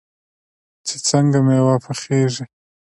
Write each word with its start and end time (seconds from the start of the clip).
چې 0.87 0.95
څنګه 1.09 1.39
میوه 1.47 1.75
پخیږي. 1.85 2.45